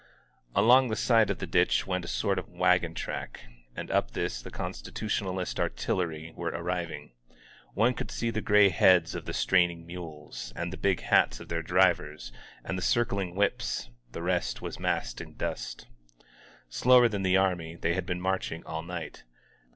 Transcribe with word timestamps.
Along 0.55 0.87
the 0.87 0.95
side 0.95 1.29
of 1.29 1.37
the 1.37 1.45
ditch 1.45 1.85
went 1.85 2.05
a 2.05 2.07
sort 2.07 2.39
of 2.39 2.49
wagon 2.49 2.95
track, 2.95 3.41
and 3.75 3.91
up 3.91 4.09
this 4.13 4.41
the 4.41 4.49
Constitutionalist 4.49 5.59
artillery 5.59 6.33
were 6.35 6.49
arriving. 6.49 7.11
One 7.75 7.93
could 7.93 8.09
see 8.09 8.31
the 8.31 8.41
gray 8.41 8.69
heads 8.69 9.13
of 9.13 9.25
the 9.25 9.33
strain 9.33 9.69
ing 9.69 9.85
mules, 9.85 10.53
and 10.55 10.73
the 10.73 10.77
big 10.77 11.01
hats 11.01 11.39
of 11.39 11.49
their 11.49 11.61
drivers, 11.61 12.31
and 12.63 12.79
the 12.79 12.81
circling 12.81 13.35
whips— 13.35 13.91
the 14.13 14.23
rest 14.23 14.59
was 14.59 14.79
masked 14.79 15.21
in 15.21 15.35
dust. 15.35 15.85
Slower 16.67 17.07
than 17.07 17.21
the 17.21 17.37
army, 17.37 17.75
they 17.75 17.93
had 17.93 18.07
been 18.07 18.19
marching 18.19 18.65
all 18.65 18.81
night. 18.81 19.23